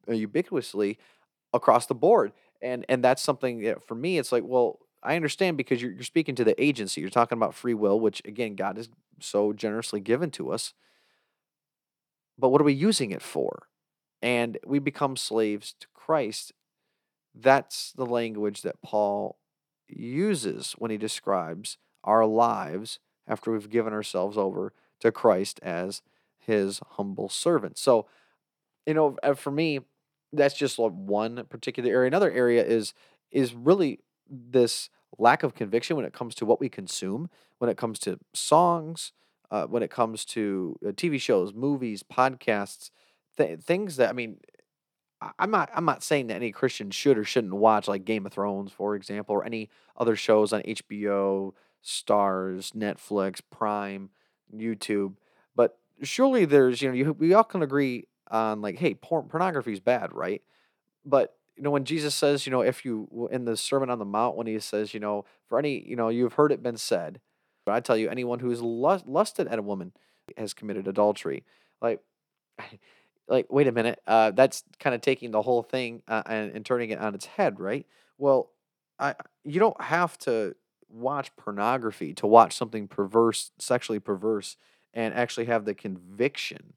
ubiquitously 0.10 0.98
across 1.53 1.86
the 1.86 1.96
board 1.96 2.31
and 2.62 2.86
and 2.89 3.03
that's 3.03 3.22
something 3.22 3.62
that 3.62 3.84
for 3.84 3.96
me 3.96 4.17
it's 4.17 4.31
like 4.31 4.43
well 4.46 4.79
i 5.03 5.15
understand 5.15 5.58
because 5.58 5.82
you're, 5.82 5.91
you're 5.91 6.03
speaking 6.03 6.36
to 6.36 6.44
the 6.44 6.62
agency 6.62 7.01
you're 7.01 7.10
talking 7.10 7.38
about 7.38 7.56
free 7.56 7.74
will 7.74 8.00
which 8.00 8.22
again 8.25 8.56
god 8.56 8.77
has 8.77 8.89
so 9.24 9.53
generously 9.53 10.00
given 10.00 10.32
to 10.32 10.51
us. 10.51 10.74
But 12.38 12.50
what 12.50 12.62
are 12.62 12.65
we 12.65 12.74
using 12.74 13.12
it 13.12 13.22
for? 13.22 13.68
And 14.22 14.58
we 14.65 14.79
become 14.79 15.15
slaves 15.15 15.75
to 15.79 15.88
christ. 15.94 16.53
That's 17.36 17.94
the 17.94 18.06
language 18.06 18.62
that 18.63 18.82
paul 18.82 19.38
uses 19.88 20.74
when 20.77 20.91
he 20.91 20.98
describes 20.98 21.77
our 22.03 22.25
lives 22.25 23.00
after 23.27 23.51
we've 23.51 23.70
given 23.70 23.94
ourselves 23.94 24.38
over 24.38 24.74
to 25.00 25.12
christ 25.12 25.60
as 25.63 26.01
his 26.38 26.82
humble 26.91 27.29
servant. 27.29 27.77
So 27.77 28.08
you 28.86 28.94
know 28.94 29.18
uh, 29.24 29.34
for 29.34 29.51
me 29.51 29.79
that's 30.32 30.56
just 30.56 30.77
one 30.77 31.44
particular 31.50 31.89
area. 31.89 32.08
Another 32.08 32.32
area 32.32 32.63
is 32.63 32.94
is 33.32 33.53
really 33.53 34.00
this 34.29 34.89
lack 35.17 35.43
of 35.43 35.55
conviction 35.55 35.95
when 35.95 36.05
it 36.05 36.13
comes 36.13 36.36
to 36.36 36.45
what 36.45 36.59
we 36.59 36.69
consume, 36.69 37.29
when 37.57 37.69
it 37.69 37.77
comes 37.77 38.00
to 38.00 38.19
songs, 38.33 39.12
uh, 39.51 39.65
when 39.65 39.83
it 39.83 39.91
comes 39.91 40.25
to 40.25 40.77
uh, 40.88 40.91
TV 40.91 41.19
shows, 41.19 41.53
movies, 41.53 42.03
podcasts, 42.03 42.91
th- 43.38 43.59
things 43.59 43.98
that 43.98 44.09
I 44.09 44.13
mean. 44.13 44.38
I'm 45.38 45.51
not. 45.51 45.69
I'm 45.74 45.83
not 45.83 46.01
saying 46.01 46.27
that 46.27 46.36
any 46.36 46.51
Christian 46.51 46.91
should 46.91 47.17
or 47.17 47.25
shouldn't 47.25 47.53
watch 47.53 47.89
like 47.89 48.05
Game 48.05 48.25
of 48.25 48.31
Thrones, 48.31 48.71
for 48.71 48.95
example, 48.95 49.36
or 49.36 49.43
any 49.43 49.69
other 49.98 50.15
shows 50.15 50.53
on 50.53 50.62
HBO, 50.62 51.51
Starz, 51.83 52.71
Netflix, 52.71 53.41
Prime, 53.51 54.12
YouTube. 54.55 55.15
But 55.55 55.77
surely 56.03 56.45
there's, 56.45 56.81
you 56.81 56.88
know, 56.89 56.95
you, 56.95 57.12
we 57.12 57.33
all 57.33 57.43
can 57.43 57.62
agree 57.62 58.07
on 58.31 58.62
like, 58.62 58.77
hey, 58.77 58.93
porn, 58.93 59.27
pornography 59.27 59.74
is 59.74 59.81
bad, 59.81 60.13
right? 60.13 60.41
But 61.05 61.36
you 61.60 61.63
know, 61.63 61.72
when 61.72 61.84
Jesus 61.84 62.16
says, 62.16 62.46
you 62.46 62.51
know, 62.54 62.62
if 62.62 62.86
you 62.86 63.28
in 63.34 63.44
the 63.44 63.58
Sermon 63.58 63.89
on 63.89 64.00
the 64.00 64.06
Mount, 64.06 64.38
when 64.38 64.48
he 64.48 64.58
says, 64.60 64.94
you 64.94 65.01
know, 65.01 65.25
for 65.50 65.60
any, 65.60 65.86
you 65.86 65.98
know, 65.98 66.08
you've 66.08 66.34
heard 66.34 66.54
it 66.54 66.63
been 66.63 66.78
said, 66.78 67.20
but 67.66 67.74
I 67.74 67.82
tell 67.82 67.98
you, 67.98 68.10
anyone 68.10 68.39
who 68.39 68.50
has 68.50 68.62
lust, 68.62 69.06
lusted 69.06 69.46
at 69.50 69.60
a 69.60 69.62
woman 69.62 69.92
has 70.38 70.54
committed 70.54 70.88
adultery. 70.88 71.44
Like, 71.82 72.00
like, 73.28 73.48
wait 73.50 73.68
a 73.68 73.74
minute, 73.74 74.00
uh, 74.08 74.32
that's 74.32 74.63
kind 74.80 74.96
of 74.96 75.01
taking 75.01 75.32
the 75.32 75.42
whole 75.42 75.62
thing 75.62 76.01
uh, 76.08 76.24
and, 76.28 76.54
and 76.54 76.66
turning 76.66 76.92
it 76.92 77.00
on 77.00 77.13
its 77.13 77.25
head, 77.25 77.60
right? 77.60 77.86
Well, 78.18 78.51
I, 78.98 79.16
you 79.44 79.60
don't 79.60 79.82
have 79.82 80.18
to 80.20 80.56
watch 80.88 81.36
pornography 81.36 82.13
to 82.13 82.25
watch 82.25 82.56
something 82.56 82.88
perverse, 82.88 83.51
sexually 83.60 84.00
perverse, 84.00 84.56
and 84.94 85.13
actually 85.13 85.48
have 85.48 85.66
the 85.66 85.74
conviction 85.74 86.74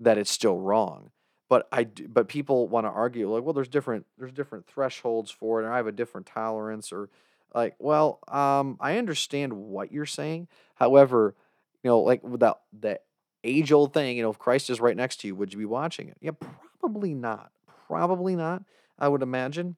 that 0.00 0.18
it's 0.18 0.30
still 0.30 0.58
wrong. 0.58 1.12
But 1.48 1.68
I 1.70 1.84
but 1.84 2.28
people 2.28 2.66
want 2.68 2.86
to 2.86 2.90
argue 2.90 3.32
like, 3.32 3.44
well, 3.44 3.52
there's 3.52 3.68
different 3.68 4.06
there's 4.18 4.32
different 4.32 4.66
thresholds 4.66 5.30
for 5.30 5.60
it, 5.60 5.64
or 5.66 5.72
I 5.72 5.76
have 5.76 5.86
a 5.86 5.92
different 5.92 6.26
tolerance, 6.26 6.92
or 6.92 7.08
like, 7.54 7.76
well, 7.78 8.18
um, 8.28 8.76
I 8.80 8.98
understand 8.98 9.52
what 9.52 9.92
you're 9.92 10.06
saying. 10.06 10.48
However, 10.74 11.36
you 11.82 11.90
know, 11.90 12.00
like 12.00 12.22
without 12.24 12.60
that 12.80 13.04
age 13.44 13.70
old 13.70 13.94
thing, 13.94 14.16
you 14.16 14.22
know, 14.22 14.30
if 14.30 14.38
Christ 14.38 14.70
is 14.70 14.80
right 14.80 14.96
next 14.96 15.20
to 15.20 15.28
you, 15.28 15.36
would 15.36 15.52
you 15.52 15.58
be 15.58 15.64
watching 15.64 16.08
it? 16.08 16.16
Yeah, 16.20 16.32
probably 16.80 17.14
not. 17.14 17.52
Probably 17.86 18.34
not. 18.34 18.64
I 18.98 19.08
would 19.08 19.22
imagine. 19.22 19.76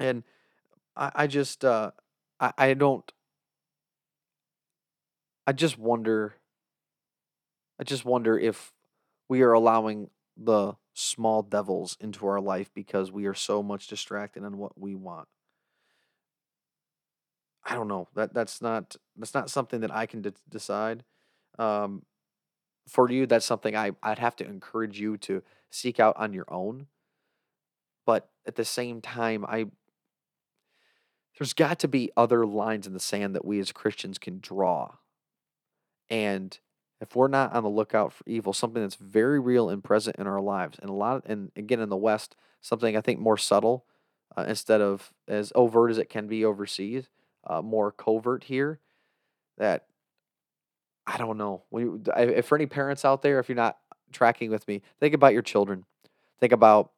And 0.00 0.24
I, 0.96 1.12
I 1.14 1.26
just 1.28 1.64
uh, 1.64 1.92
I, 2.40 2.52
I 2.58 2.74
don't. 2.74 3.10
I 5.46 5.52
just 5.52 5.78
wonder 5.78 6.34
I 7.82 7.84
just 7.84 8.04
wonder 8.04 8.38
if 8.38 8.72
we 9.32 9.40
are 9.40 9.52
allowing 9.54 10.10
the 10.36 10.74
small 10.92 11.42
devils 11.42 11.96
into 11.98 12.26
our 12.26 12.38
life 12.38 12.70
because 12.74 13.10
we 13.10 13.24
are 13.24 13.32
so 13.32 13.62
much 13.62 13.86
distracted 13.86 14.44
on 14.44 14.58
what 14.58 14.78
we 14.78 14.94
want. 14.94 15.26
I 17.64 17.74
don't 17.74 17.88
know. 17.88 18.08
That 18.14 18.34
that's 18.34 18.60
not 18.60 18.94
that's 19.16 19.32
not 19.32 19.48
something 19.48 19.80
that 19.80 19.90
I 19.90 20.04
can 20.04 20.20
de- 20.20 20.34
decide. 20.50 21.04
Um, 21.58 22.02
for 22.86 23.10
you, 23.10 23.24
that's 23.24 23.46
something 23.46 23.74
I 23.74 23.92
I'd 24.02 24.18
have 24.18 24.36
to 24.36 24.44
encourage 24.44 25.00
you 25.00 25.16
to 25.28 25.42
seek 25.70 25.98
out 25.98 26.18
on 26.18 26.34
your 26.34 26.52
own. 26.52 26.88
But 28.04 28.28
at 28.46 28.56
the 28.56 28.66
same 28.66 29.00
time, 29.00 29.46
I 29.48 29.64
there's 31.38 31.54
got 31.54 31.78
to 31.78 31.88
be 31.88 32.10
other 32.18 32.44
lines 32.44 32.86
in 32.86 32.92
the 32.92 33.00
sand 33.00 33.34
that 33.34 33.46
we 33.46 33.60
as 33.60 33.72
Christians 33.72 34.18
can 34.18 34.40
draw. 34.40 34.96
And 36.10 36.58
if 37.02 37.16
we're 37.16 37.26
not 37.28 37.52
on 37.52 37.64
the 37.64 37.68
lookout 37.68 38.12
for 38.12 38.22
evil, 38.28 38.52
something 38.52 38.80
that's 38.80 38.94
very 38.94 39.40
real 39.40 39.68
and 39.68 39.82
present 39.82 40.16
in 40.16 40.28
our 40.28 40.40
lives, 40.40 40.78
and 40.80 40.88
a 40.88 40.92
lot, 40.94 41.16
of, 41.16 41.22
and 41.26 41.50
again 41.56 41.80
in 41.80 41.88
the 41.88 41.96
West, 41.96 42.36
something 42.60 42.96
I 42.96 43.00
think 43.00 43.18
more 43.18 43.36
subtle, 43.36 43.84
uh, 44.36 44.44
instead 44.46 44.80
of 44.80 45.12
as 45.26 45.52
overt 45.56 45.90
as 45.90 45.98
it 45.98 46.08
can 46.08 46.28
be 46.28 46.44
overseas, 46.44 47.10
uh, 47.44 47.60
more 47.60 47.90
covert 47.90 48.44
here. 48.44 48.78
That 49.58 49.86
I 51.04 51.18
don't 51.18 51.36
know. 51.36 51.64
When 51.70 52.04
if 52.16 52.46
for 52.46 52.56
any 52.56 52.66
parents 52.66 53.04
out 53.04 53.22
there, 53.22 53.40
if 53.40 53.48
you're 53.48 53.56
not 53.56 53.78
tracking 54.12 54.50
with 54.50 54.66
me, 54.68 54.80
think 55.00 55.12
about 55.12 55.32
your 55.32 55.42
children. 55.42 55.84
Think 56.38 56.52
about 56.52 56.92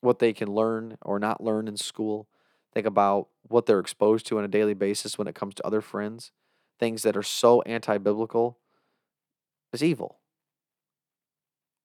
what 0.00 0.18
they 0.18 0.32
can 0.32 0.52
learn 0.52 0.98
or 1.00 1.20
not 1.20 1.42
learn 1.42 1.68
in 1.68 1.76
school. 1.76 2.26
Think 2.72 2.86
about 2.86 3.28
what 3.48 3.66
they're 3.66 3.78
exposed 3.78 4.26
to 4.26 4.38
on 4.38 4.44
a 4.44 4.48
daily 4.48 4.74
basis 4.74 5.16
when 5.16 5.28
it 5.28 5.36
comes 5.36 5.54
to 5.54 5.66
other 5.66 5.80
friends. 5.80 6.32
Things 6.80 7.04
that 7.04 7.16
are 7.16 7.22
so 7.22 7.62
anti-biblical 7.62 8.58
is 9.74 9.82
evil. 9.82 10.18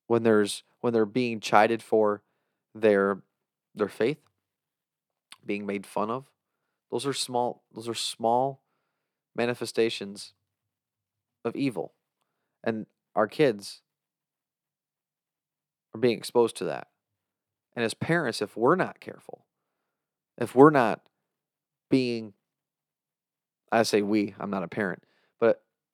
When 0.07 0.23
there's 0.23 0.63
when 0.79 0.93
they're 0.93 1.05
being 1.05 1.39
chided 1.39 1.83
for 1.83 2.23
their 2.73 3.21
their 3.75 3.89
faith, 3.89 4.19
being 5.45 5.65
made 5.65 5.85
fun 5.85 6.09
of, 6.09 6.25
those 6.91 7.05
are 7.05 7.13
small 7.13 7.63
those 7.73 7.89
are 7.89 7.93
small 7.93 8.61
manifestations 9.35 10.33
of 11.43 11.55
evil. 11.55 11.93
And 12.63 12.85
our 13.15 13.27
kids 13.27 13.81
are 15.93 15.99
being 15.99 16.17
exposed 16.17 16.57
to 16.57 16.65
that. 16.65 16.87
And 17.75 17.85
as 17.85 17.93
parents, 17.93 18.41
if 18.41 18.57
we're 18.57 18.75
not 18.75 18.99
careful, 18.99 19.45
if 20.37 20.55
we're 20.55 20.69
not 20.69 21.07
being, 21.89 22.33
I 23.71 23.83
say 23.83 24.01
we, 24.01 24.35
I'm 24.39 24.49
not 24.49 24.63
a 24.63 24.67
parent, 24.67 25.03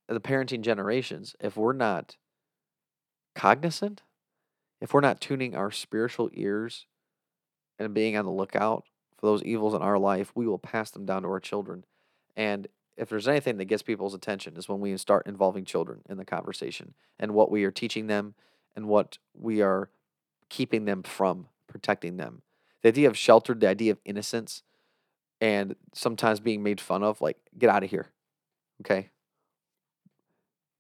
the 0.08 0.20
parenting 0.20 0.62
generations, 0.62 1.36
if 1.40 1.58
we're 1.58 1.74
not 1.74 2.18
cognizant, 3.34 4.04
if 4.80 4.94
we're 4.94 5.02
not 5.02 5.20
tuning 5.20 5.56
our 5.56 5.72
spiritual 5.72 6.30
ears 6.34 6.86
and 7.80 7.94
being 7.94 8.16
on 8.16 8.26
the 8.26 8.32
lookout 8.32 8.86
for 9.18 9.26
those 9.26 9.44
evils 9.44 9.74
in 9.74 9.82
our 9.82 9.98
life, 9.98 10.32
we 10.36 10.48
will 10.48 10.60
pass 10.60 10.92
them 10.92 11.06
down 11.06 11.24
to 11.24 11.30
our 11.30 11.40
children. 11.40 11.86
And 12.36 12.68
if 12.98 13.10
there's 13.10 13.28
anything 13.28 13.58
that 13.58 13.66
gets 13.66 13.84
people's 13.84 14.14
attention 14.14 14.56
is 14.58 14.70
when 14.70 14.80
we 14.80 14.96
start 14.98 15.28
involving 15.28 15.66
children 15.66 16.02
in 16.10 16.18
the 16.18 16.26
conversation 16.26 16.94
and 17.20 17.34
what 17.34 17.52
we 17.52 17.64
are 17.64 17.72
teaching 17.72 18.08
them 18.08 18.36
and 18.76 18.88
what 18.88 19.18
we 19.34 19.62
are 19.62 19.90
keeping 20.50 20.86
them 20.86 21.04
from, 21.04 21.48
protecting 21.68 22.18
them. 22.18 22.42
The 22.84 22.90
idea 22.90 23.10
of 23.10 23.18
sheltered, 23.18 23.60
the 23.60 23.68
idea 23.68 23.92
of 23.92 24.00
innocence, 24.06 24.62
and 25.42 25.76
sometimes 25.94 26.40
being 26.40 26.64
made 26.64 26.80
fun 26.80 27.04
of, 27.04 27.20
like, 27.20 27.38
get 27.58 27.70
out 27.70 27.84
of 27.84 27.90
here. 27.90 28.12
Okay? 28.82 29.10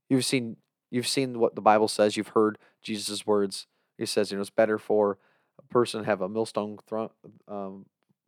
You've 0.09 0.25
seen 0.25 0.57
you've 0.91 1.07
seen 1.07 1.39
what 1.39 1.55
the 1.55 1.61
Bible 1.61 1.87
says, 1.87 2.15
you've 2.15 2.29
heard 2.29 2.57
Jesus' 2.83 3.25
words. 3.25 3.67
He 3.97 4.05
says, 4.05 4.31
you 4.31 4.37
know, 4.37 4.41
it's 4.41 4.49
better 4.49 4.77
for 4.77 5.17
a 5.57 5.73
person 5.73 6.01
to 6.01 6.05
have 6.05 6.21
a 6.21 6.29
millstone 6.29 6.77
thrown 6.87 7.09
um, 7.47 7.85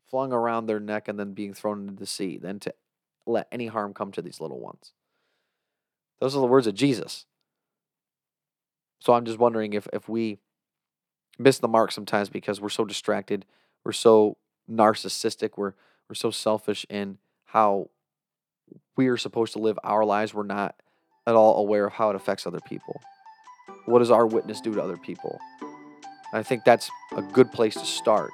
flung 0.10 0.32
around 0.32 0.66
their 0.66 0.80
neck 0.80 1.08
and 1.08 1.20
then 1.20 1.34
being 1.34 1.54
thrown 1.54 1.82
into 1.82 2.00
the 2.00 2.06
sea 2.06 2.38
than 2.38 2.60
to 2.60 2.74
let 3.26 3.48
any 3.52 3.68
harm 3.68 3.94
come 3.94 4.12
to 4.14 4.22
these 4.22 4.40
little 4.40 4.60
ones. 4.60 4.94
Those 6.20 6.36
are 6.36 6.40
the 6.40 6.48
words 6.48 6.68
of 6.68 6.74
Jesus. 6.74 7.26
So 9.00 9.14
I'm 9.14 9.26
just 9.26 9.38
wondering 9.38 9.74
if, 9.74 9.88
if 9.94 10.10
we 10.10 10.40
miss 11.38 11.60
the 11.60 11.68
mark 11.68 11.92
sometimes 11.92 12.30
because 12.30 12.60
we're 12.60 12.70
so 12.70 12.86
distracted, 12.86 13.46
we're 13.84 13.92
so 13.92 14.38
narcissistic, 14.70 15.52
we're 15.58 15.74
we're 16.10 16.16
so 16.16 16.32
selfish 16.32 16.86
in 16.90 17.18
how 17.46 17.90
we 18.96 19.08
are 19.08 19.18
supposed 19.18 19.54
to 19.54 19.60
live 19.60 19.78
our 19.84 20.06
lives. 20.06 20.34
We're 20.34 20.44
not 20.44 20.76
at 21.28 21.36
all 21.36 21.58
aware 21.58 21.86
of 21.86 21.94
how 21.94 22.10
it 22.10 22.16
affects 22.16 22.48
other 22.48 22.62
people. 22.62 23.00
What 23.86 24.00
does 24.00 24.10
our 24.10 24.26
witness 24.26 24.62
do 24.62 24.74
to 24.74 24.82
other 24.82 24.98
people? 24.98 25.40
I 26.34 26.42
think 26.42 26.64
that's 26.64 26.90
a 27.16 27.22
good 27.22 27.52
place 27.52 27.76
to 27.76 27.86
start 27.86 28.32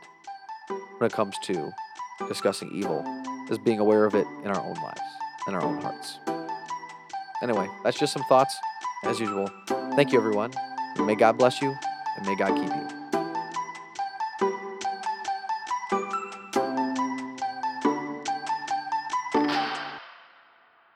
when 0.98 1.08
it 1.08 1.14
comes 1.14 1.36
to 1.44 1.72
discussing 2.28 2.72
evil, 2.74 3.04
is 3.50 3.58
being 3.58 3.80
aware 3.80 4.06
of 4.06 4.16
it 4.16 4.26
in 4.44 4.52
our 4.52 4.62
own 4.62 4.76
lives, 4.76 5.02
in 5.48 5.54
our 5.56 5.62
own 5.62 5.82
hearts. 5.82 6.20
Anyway, 7.42 7.68
that's 7.84 8.00
just 8.00 8.14
some 8.14 8.24
thoughts, 8.30 8.56
as 9.04 9.20
usual. 9.20 9.50
Thank 9.96 10.14
you, 10.14 10.20
everyone. 10.20 10.52
May 11.00 11.16
God 11.16 11.38
bless 11.38 11.62
you, 11.62 11.76
and 12.18 12.26
may 12.26 12.36
God 12.36 12.56
keep 12.56 12.74
you. 12.74 13.03